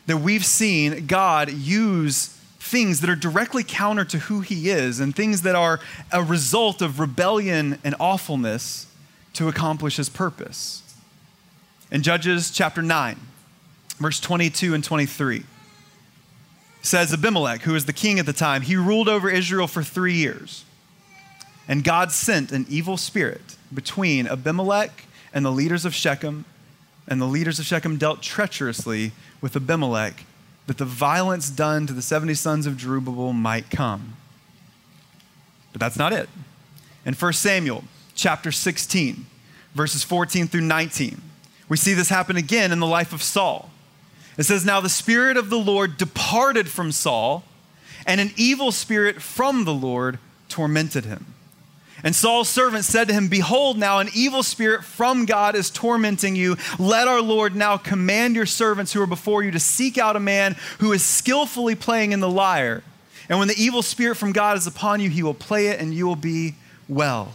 [0.06, 5.14] that we've seen God use things that are directly counter to who he is and
[5.14, 5.80] things that are
[6.12, 8.86] a result of rebellion and awfulness
[9.34, 10.82] to accomplish his purpose.
[11.90, 13.18] In Judges chapter 9,
[13.98, 15.44] verse 22 and 23,
[16.82, 20.14] says Abimelech, who was the king at the time, he ruled over Israel for three
[20.14, 20.64] years.
[21.68, 26.44] And God sent an evil spirit between Abimelech and the leaders of Shechem
[27.10, 30.24] and the leaders of Shechem dealt treacherously with Abimelech,
[30.68, 34.14] that the violence done to the 70 sons of Jerubbaal might come.
[35.72, 36.28] But that's not it.
[37.04, 37.82] In 1 Samuel
[38.14, 39.26] chapter 16,
[39.74, 41.20] verses 14 through 19,
[41.68, 43.70] we see this happen again in the life of Saul.
[44.38, 47.42] It says, Now the Spirit of the Lord departed from Saul,
[48.06, 50.18] and an evil spirit from the Lord
[50.48, 51.34] tormented him.
[52.02, 56.34] And Saul's servant said to him, Behold, now an evil spirit from God is tormenting
[56.34, 56.56] you.
[56.78, 60.20] Let our Lord now command your servants who are before you to seek out a
[60.20, 62.82] man who is skillfully playing in the lyre.
[63.28, 65.94] And when the evil spirit from God is upon you, he will play it and
[65.94, 66.54] you will be
[66.88, 67.32] well.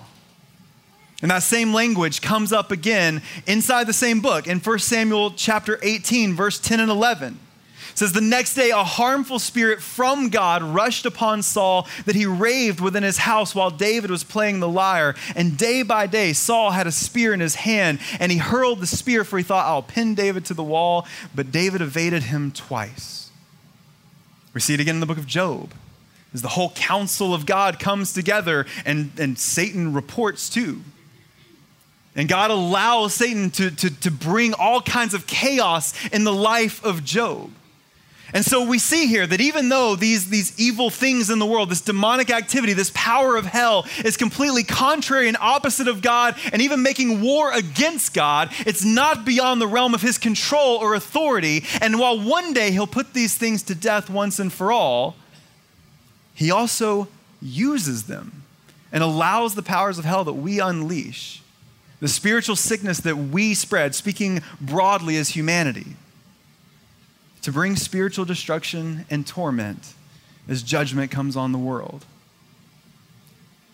[1.21, 5.79] And that same language comes up again inside the same book in 1 Samuel chapter
[5.81, 7.39] 18, verse 10 and 11
[7.95, 12.81] says the next day a harmful spirit from God rushed upon Saul that he raved
[12.81, 15.15] within his house while David was playing the lyre.
[15.35, 18.87] And day by day Saul had a spear in his hand and he hurled the
[18.87, 23.31] spear for he thought I'll pin David to the wall, but David evaded him twice.
[24.53, 25.73] We see it again in the book of Job.
[26.33, 30.81] As the whole counsel of God comes together and, and Satan reports too.
[32.13, 36.83] And God allows Satan to, to, to bring all kinds of chaos in the life
[36.83, 37.51] of Job.
[38.35, 41.69] And so we see here that even though these, these evil things in the world,
[41.69, 46.61] this demonic activity, this power of hell is completely contrary and opposite of God and
[46.61, 51.63] even making war against God, it's not beyond the realm of his control or authority.
[51.79, 55.15] And while one day he'll put these things to death once and for all,
[56.33, 57.07] he also
[57.41, 58.43] uses them
[58.91, 61.41] and allows the powers of hell that we unleash,
[62.01, 65.95] the spiritual sickness that we spread, speaking broadly as humanity
[67.45, 69.93] to bring spiritual destruction and torment
[70.49, 72.03] as judgment comes on the world.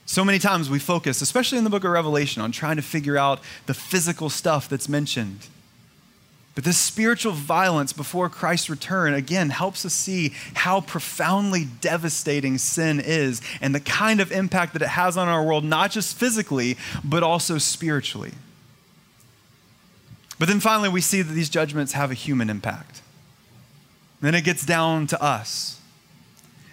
[0.06, 3.18] So many times we focus, especially in the book of Revelation, on trying to figure
[3.18, 5.48] out the physical stuff that's mentioned.
[6.54, 13.00] But this spiritual violence before Christ's return, again, helps us see how profoundly devastating sin
[13.00, 16.76] is and the kind of impact that it has on our world, not just physically,
[17.06, 18.34] but also spiritually.
[20.38, 23.02] But then finally, we see that these judgments have a human impact.
[24.22, 25.80] Then it gets down to us.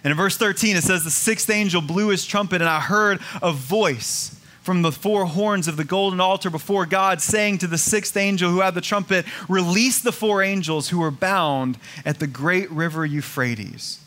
[0.03, 3.19] And in verse 13, it says, The sixth angel blew his trumpet, and I heard
[3.41, 7.77] a voice from the four horns of the golden altar before God, saying to the
[7.77, 12.27] sixth angel who had the trumpet, Release the four angels who were bound at the
[12.27, 13.99] great river Euphrates.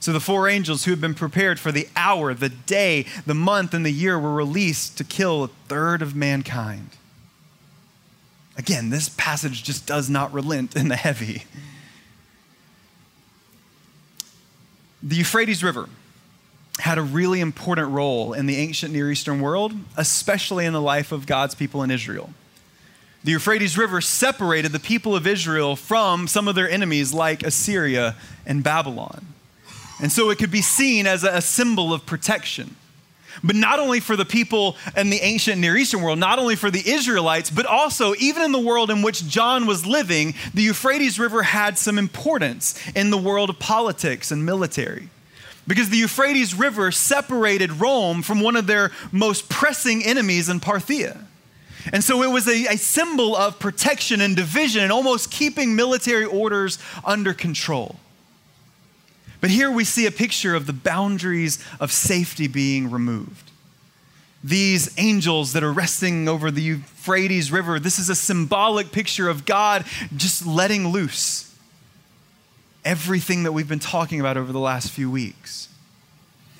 [0.00, 3.72] So the four angels who had been prepared for the hour, the day, the month,
[3.72, 6.90] and the year were released to kill a third of mankind.
[8.56, 11.44] Again, this passage just does not relent in the heavy.
[15.02, 15.88] The Euphrates River
[16.78, 21.12] had a really important role in the ancient Near Eastern world, especially in the life
[21.12, 22.30] of God's people in Israel.
[23.24, 28.16] The Euphrates River separated the people of Israel from some of their enemies like Assyria
[28.46, 29.26] and Babylon.
[30.00, 32.76] And so it could be seen as a symbol of protection.
[33.42, 36.70] But not only for the people in the ancient Near Eastern world, not only for
[36.70, 41.18] the Israelites, but also even in the world in which John was living, the Euphrates
[41.18, 45.08] River had some importance in the world of politics and military.
[45.66, 51.24] Because the Euphrates River separated Rome from one of their most pressing enemies in Parthia.
[51.92, 56.24] And so it was a, a, symbol of protection and division and almost keeping military
[56.24, 57.96] orders under control.
[59.42, 63.50] But here we see a picture of the boundaries of safety being removed.
[64.44, 69.44] These angels that are resting over the Euphrates River, this is a symbolic picture of
[69.44, 69.84] God
[70.16, 71.54] just letting loose
[72.84, 75.68] everything that we've been talking about over the last few weeks.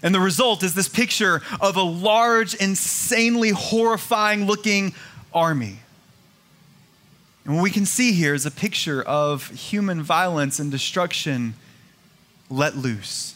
[0.02, 4.92] And the result is this picture of a large, insanely horrifying looking
[5.32, 5.78] army
[7.44, 11.54] And what we can see here is a picture of human violence and destruction
[12.52, 13.34] let loose.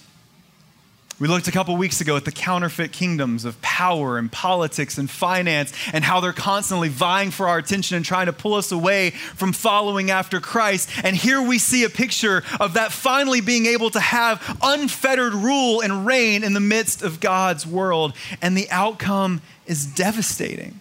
[1.18, 5.08] We looked a couple weeks ago at the counterfeit kingdoms of power and politics and
[5.08, 9.10] finance and how they're constantly vying for our attention and trying to pull us away
[9.10, 10.90] from following after Christ.
[11.02, 15.80] And here we see a picture of that finally being able to have unfettered rule
[15.80, 18.12] and reign in the midst of God's world.
[18.42, 20.80] And the outcome is devastating.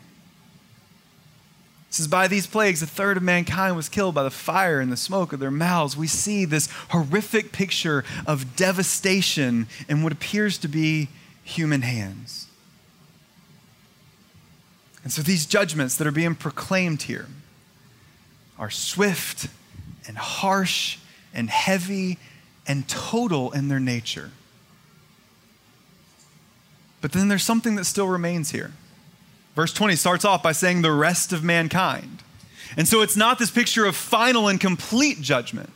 [1.96, 4.98] Says, By these plagues, a third of mankind was killed by the fire and the
[4.98, 5.96] smoke of their mouths.
[5.96, 11.08] We see this horrific picture of devastation in what appears to be
[11.46, 12.48] human hands.
[15.06, 17.28] And so these judgments that are being proclaimed here
[18.60, 19.48] are swift
[20.06, 20.98] and harsh
[21.34, 22.18] and heavy
[22.68, 24.32] and total in their nature.
[27.00, 28.74] But then there's something that still remains here.
[29.56, 32.22] Verse 20 starts off by saying the rest of mankind.
[32.78, 35.70] And so it's not this picture of final and complete judgment.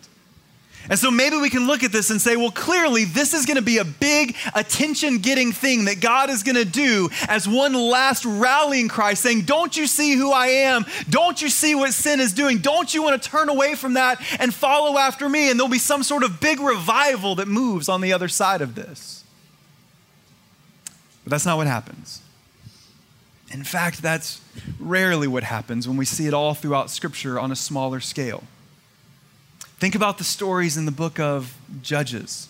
[0.90, 3.58] And so maybe we can look at this and say, well, clearly, this is going
[3.58, 7.74] to be a big attention getting thing that God is going to do as one
[7.74, 10.86] last rallying cry, saying, Don't you see who I am?
[11.10, 12.58] Don't you see what sin is doing?
[12.58, 15.52] Don't you want to turn away from that and follow after me?
[15.52, 18.74] And there'll be some sort of big revival that moves on the other side of
[18.74, 19.24] this.
[21.24, 22.22] But that's not what happens.
[23.52, 24.42] In fact, that's
[24.80, 28.44] rarely what happens when we see it all throughout Scripture on a smaller scale.
[29.80, 32.50] Think about the stories in the book of Judges.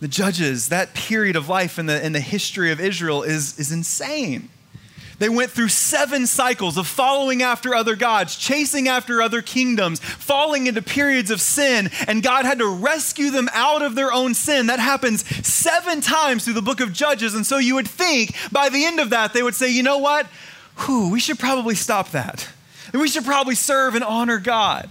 [0.00, 3.70] The Judges, that period of life in the, in the history of Israel is, is
[3.70, 4.48] insane.
[5.20, 10.66] They went through seven cycles of following after other gods, chasing after other kingdoms, falling
[10.66, 14.68] into periods of sin, and God had to rescue them out of their own sin.
[14.68, 17.34] That happens seven times through the book of Judges.
[17.34, 19.98] And so you would think by the end of that, they would say, you know
[19.98, 20.26] what?
[20.86, 22.48] Whew, we should probably stop that.
[22.90, 24.88] and We should probably serve and honor God.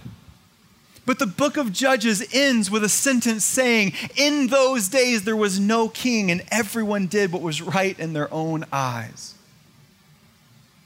[1.06, 5.58] But the book of Judges ends with a sentence saying, In those days there was
[5.58, 9.34] no king, and everyone did what was right in their own eyes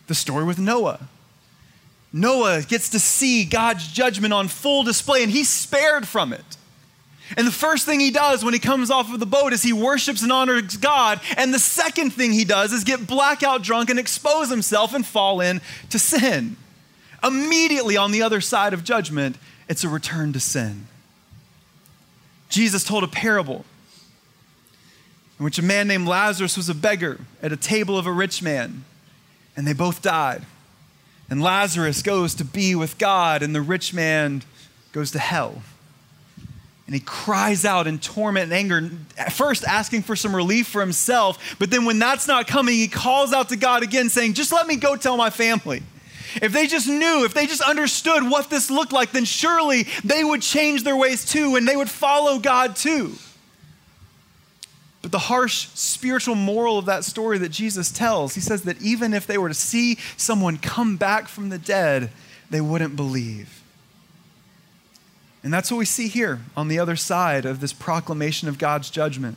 [0.06, 1.08] the story with Noah.
[2.12, 6.44] Noah gets to see God's judgment on full display, and he's spared from it.
[7.36, 9.72] And the first thing he does when he comes off of the boat is he
[9.72, 11.20] worships and honors God.
[11.36, 15.40] And the second thing he does is get blackout drunk and expose himself and fall
[15.40, 16.56] into sin.
[17.22, 19.36] Immediately on the other side of judgment,
[19.68, 20.86] it's a return to sin.
[22.50, 23.64] Jesus told a parable
[25.38, 28.42] in which a man named Lazarus was a beggar at a table of a rich
[28.42, 28.84] man
[29.56, 30.42] and they both died.
[31.30, 34.42] And Lazarus goes to be with God, and the rich man
[34.92, 35.62] goes to hell.
[36.86, 38.90] And he cries out in torment and anger,
[39.30, 43.32] first asking for some relief for himself, but then when that's not coming, he calls
[43.32, 45.82] out to God again, saying, Just let me go tell my family.
[46.42, 50.24] If they just knew, if they just understood what this looked like, then surely they
[50.24, 53.14] would change their ways too, and they would follow God too.
[55.04, 59.12] But the harsh spiritual moral of that story that Jesus tells, he says that even
[59.12, 62.10] if they were to see someone come back from the dead,
[62.48, 63.62] they wouldn't believe.
[65.42, 68.88] And that's what we see here on the other side of this proclamation of God's
[68.88, 69.36] judgment.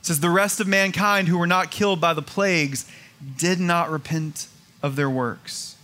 [0.00, 2.86] It says, The rest of mankind who were not killed by the plagues
[3.38, 4.48] did not repent
[4.82, 5.75] of their works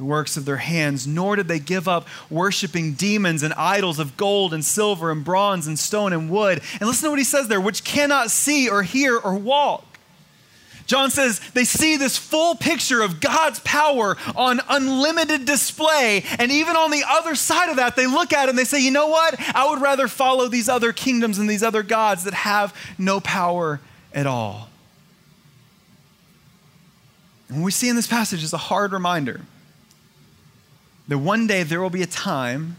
[0.00, 4.16] the works of their hands, nor did they give up worshiping demons and idols of
[4.16, 6.62] gold and silver and bronze and stone and wood.
[6.80, 9.84] And listen to what he says there, which cannot see or hear or walk.
[10.86, 16.24] John says they see this full picture of God's power on unlimited display.
[16.38, 18.82] And even on the other side of that, they look at it and they say,
[18.82, 19.34] you know what?
[19.54, 23.82] I would rather follow these other kingdoms and these other gods that have no power
[24.14, 24.70] at all.
[27.50, 29.42] And what we see in this passage is a hard reminder
[31.10, 32.76] that one day there will be a time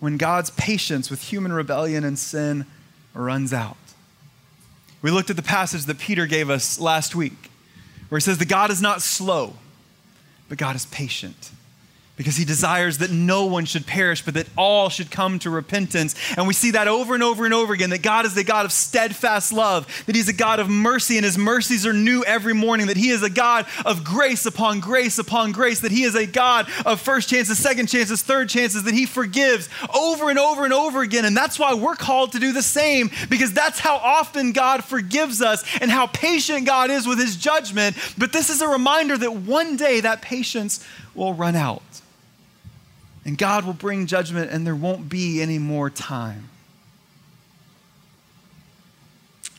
[0.00, 2.66] when God's patience with human rebellion and sin
[3.14, 3.76] runs out.
[5.00, 7.50] We looked at the passage that Peter gave us last week,
[8.08, 9.54] where he says that God is not slow,
[10.48, 11.52] but God is patient
[12.16, 16.14] because he desires that no one should perish, but that all should come to repentance.
[16.36, 18.64] And we see that over and over and over again that God is the God
[18.64, 22.54] of steadfast love, that he's a God of mercy, and his mercies are new every
[22.54, 26.14] morning, that he is a God of grace upon grace upon grace, that he is
[26.14, 30.64] a God of first chances, second chances, third chances, that he forgives over and over
[30.64, 31.26] and over again.
[31.26, 35.42] And that's why we're called to do the same, because that's how often God forgives
[35.42, 37.96] us and how patient God is with his judgment.
[38.16, 41.82] But this is a reminder that one day that patience will run out
[43.26, 46.48] and God will bring judgment, and there won't be any more time.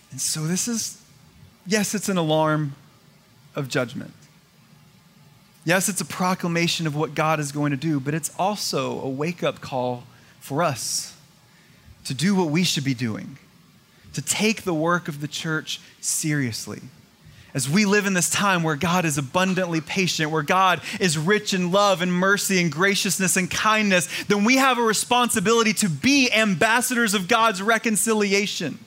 [0.09, 1.01] And so, this is,
[1.65, 2.76] yes, it's an alarm
[3.55, 4.13] of judgment.
[5.65, 9.09] Yes, it's a proclamation of what God is going to do, but it's also a
[9.09, 10.05] wake up call
[10.39, 11.18] for us
[12.05, 13.38] to do what we should be doing,
[14.13, 16.80] to take the work of the church seriously.
[17.53, 21.53] As we live in this time where God is abundantly patient, where God is rich
[21.53, 26.31] in love and mercy and graciousness and kindness, then we have a responsibility to be
[26.31, 28.79] ambassadors of God's reconciliation.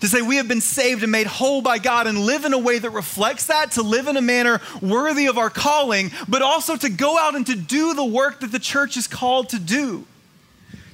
[0.00, 2.58] To say we have been saved and made whole by God and live in a
[2.58, 6.76] way that reflects that, to live in a manner worthy of our calling, but also
[6.76, 10.06] to go out and to do the work that the church is called to do,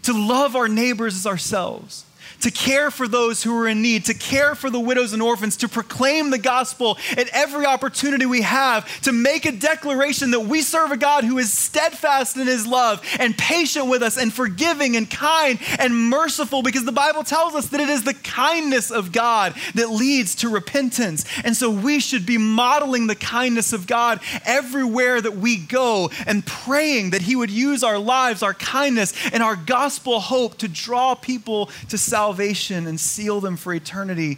[0.02, 2.05] to love our neighbors as ourselves
[2.40, 5.56] to care for those who are in need, to care for the widows and orphans,
[5.58, 10.62] to proclaim the gospel at every opportunity we have, to make a declaration that we
[10.62, 14.96] serve a God who is steadfast in his love and patient with us and forgiving
[14.96, 19.12] and kind and merciful, because the Bible tells us that it is the kindness of
[19.12, 21.24] God that leads to repentance.
[21.44, 26.44] And so we should be modeling the kindness of God everywhere that we go and
[26.46, 31.14] praying that he would use our lives, our kindness, and our gospel hope to draw
[31.14, 34.36] people to salvation salvation and seal them for eternity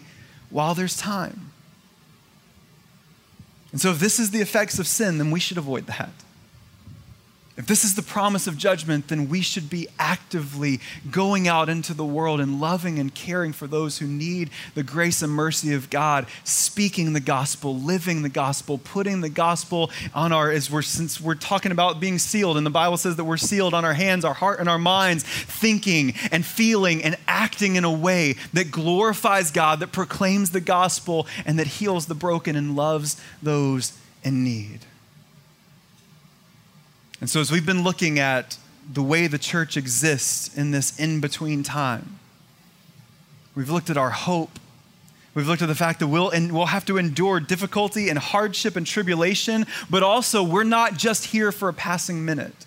[0.51, 1.53] while there's time.
[3.73, 6.11] And so, if this is the effects of sin, then we should avoid that.
[7.59, 10.79] If this is the promise of judgment, then we should be actively
[11.11, 15.23] going out into the world and loving and caring for those who need the grace
[15.23, 20.53] and mercy of God, speaking the gospel, living the gospel, putting the gospel on our,
[20.53, 23.75] as we're, since we're talking about being sealed, and the Bible says that we're sealed
[23.75, 27.91] on our hands, our heart, and our minds, thinking and feeling and acting in a
[27.91, 33.21] way that glorifies God, that proclaims the gospel, and that heals the broken and loves
[33.43, 34.87] those in need.
[37.21, 38.57] And so, as we've been looking at
[38.91, 42.19] the way the church exists in this in between time,
[43.55, 44.59] we've looked at our hope.
[45.35, 48.77] We've looked at the fact that we'll, and we'll have to endure difficulty and hardship
[48.77, 52.67] and tribulation, but also we're not just here for a passing minute.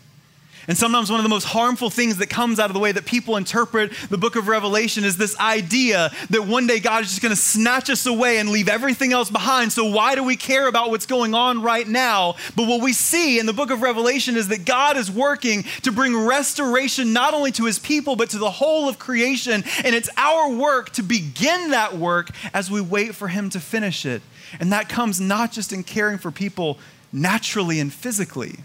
[0.67, 3.05] And sometimes one of the most harmful things that comes out of the way that
[3.05, 7.21] people interpret the book of Revelation is this idea that one day God is just
[7.21, 9.71] going to snatch us away and leave everything else behind.
[9.71, 12.35] So why do we care about what's going on right now?
[12.55, 15.91] But what we see in the book of Revelation is that God is working to
[15.91, 19.63] bring restoration not only to his people, but to the whole of creation.
[19.83, 24.05] And it's our work to begin that work as we wait for him to finish
[24.05, 24.21] it.
[24.59, 26.77] And that comes not just in caring for people
[27.11, 28.59] naturally and physically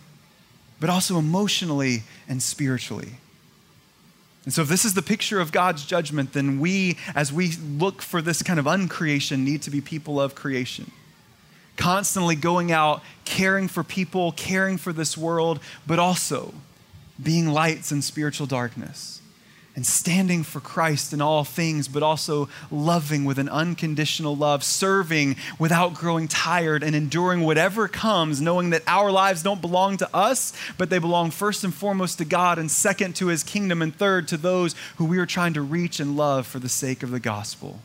[0.80, 3.14] but also emotionally and spiritually.
[4.44, 8.00] And so, if this is the picture of God's judgment, then we, as we look
[8.00, 10.92] for this kind of uncreation, need to be people of creation.
[11.76, 16.54] Constantly going out, caring for people, caring for this world, but also
[17.20, 19.20] being lights in spiritual darkness
[19.76, 25.36] and standing for Christ in all things, but also loving with an unconditional love, serving
[25.58, 30.54] without growing tired, and enduring whatever comes, knowing that our lives don't belong to us,
[30.78, 34.26] but they belong first and foremost to God, and second to his kingdom, and third
[34.28, 37.20] to those who we are trying to reach and love for the sake of the
[37.20, 37.80] gospel.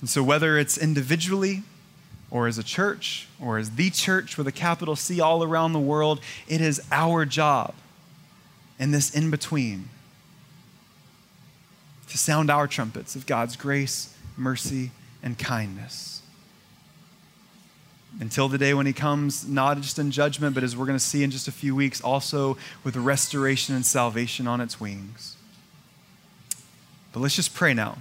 [0.00, 1.64] And so, whether it's individually,
[2.30, 5.78] or as a church, or as the church with a capital C all around the
[5.78, 7.74] world, it is our job
[8.78, 9.88] and this in between
[12.08, 14.90] to sound our trumpets of God's grace, mercy,
[15.22, 16.22] and kindness.
[18.20, 21.04] Until the day when He comes, not just in judgment, but as we're going to
[21.04, 25.36] see in just a few weeks, also with restoration and salvation on its wings.
[27.12, 27.98] But let's just pray now.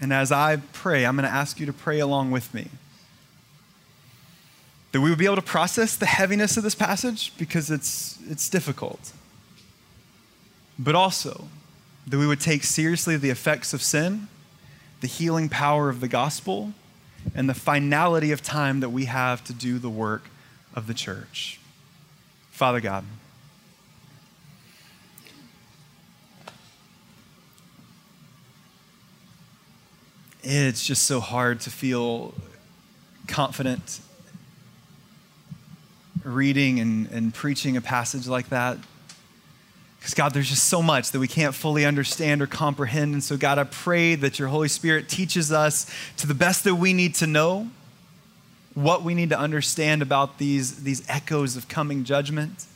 [0.00, 2.68] And as I pray, I'm going to ask you to pray along with me.
[4.92, 8.48] That we would be able to process the heaviness of this passage because it's, it's
[8.48, 9.12] difficult
[10.78, 11.48] but also
[12.06, 14.28] that we would take seriously the effects of sin,
[15.00, 16.72] the healing power of the gospel,
[17.34, 20.28] and the finality of time that we have to do the work
[20.74, 21.60] of the church.
[22.50, 23.04] Father God,
[30.42, 32.34] it's just so hard to feel
[33.28, 34.00] confident
[36.24, 38.78] reading and, and preaching a passage like that
[40.02, 43.12] because, God, there's just so much that we can't fully understand or comprehend.
[43.12, 46.74] And so, God, I pray that your Holy Spirit teaches us to the best that
[46.74, 47.70] we need to know
[48.74, 52.66] what we need to understand about these, these echoes of coming judgment.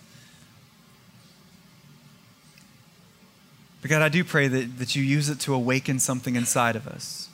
[3.83, 6.87] But, God, I do pray that, that you use it to awaken something inside of
[6.87, 7.29] us.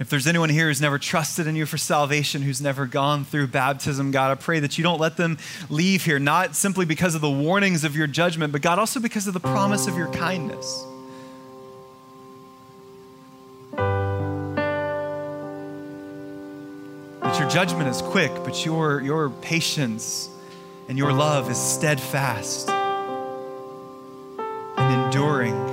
[0.00, 3.48] If there's anyone here who's never trusted in you for salvation, who's never gone through
[3.48, 5.36] baptism, God, I pray that you don't let them
[5.68, 9.26] leave here, not simply because of the warnings of your judgment, but God, also because
[9.26, 10.86] of the promise of your kindness.
[17.20, 20.30] That your judgment is quick, but your, your patience
[20.88, 22.70] and your love is steadfast
[24.78, 25.69] and enduring.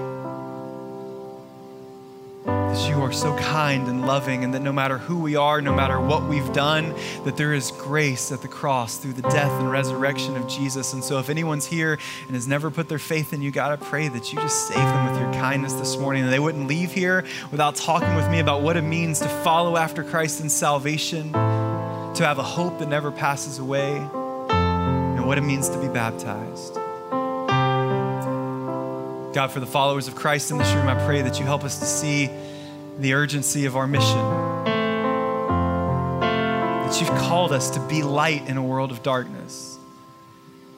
[2.87, 5.99] You are so kind and loving, and that no matter who we are, no matter
[5.99, 10.37] what we've done, that there is grace at the cross through the death and resurrection
[10.37, 10.93] of Jesus.
[10.93, 13.75] And so, if anyone's here and has never put their faith in you, God, I
[13.75, 16.93] pray that you just save them with your kindness this morning, and they wouldn't leave
[16.93, 21.33] here without talking with me about what it means to follow after Christ in salvation,
[21.33, 26.75] to have a hope that never passes away, and what it means to be baptized.
[29.33, 31.79] God, for the followers of Christ in this room, I pray that you help us
[31.79, 32.29] to see
[32.99, 34.17] the urgency of our mission.
[36.19, 39.77] That you've called us to be light in a world of darkness.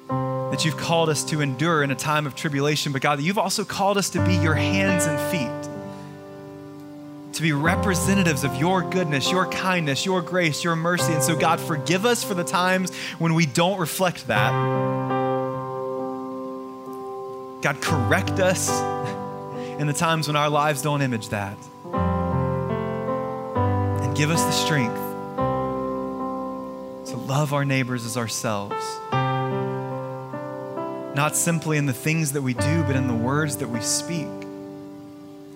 [0.07, 3.37] That you've called us to endure in a time of tribulation, but God, that you've
[3.37, 5.69] also called us to be your hands and feet,
[7.35, 11.13] to be representatives of your goodness, your kindness, your grace, your mercy.
[11.13, 14.51] And so, God, forgive us for the times when we don't reflect that.
[17.61, 18.69] God, correct us
[19.79, 21.55] in the times when our lives don't image that.
[24.19, 24.99] Give us the strength
[27.09, 28.75] to love our neighbors as ourselves.
[31.15, 34.27] Not simply in the things that we do, but in the words that we speak.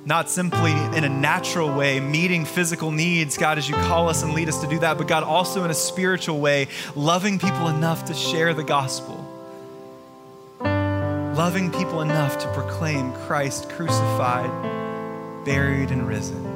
[0.05, 4.34] Not simply in a natural way, meeting physical needs, God, as you call us and
[4.34, 8.05] lead us to do that, but God, also in a spiritual way, loving people enough
[8.05, 9.30] to share the gospel
[11.36, 14.51] loving people enough to proclaim Christ crucified,
[15.43, 16.53] buried, and risen,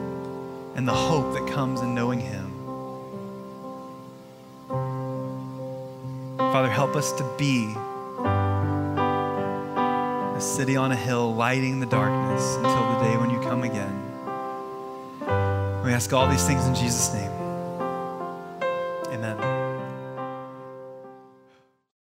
[0.77, 2.53] and the hope that comes in knowing Him.
[6.37, 7.73] Father, help us to be
[10.37, 14.03] a city on a hill, lighting the darkness until the day when you come again.
[15.83, 17.31] We ask all these things in Jesus' name.
[19.11, 19.56] Amen.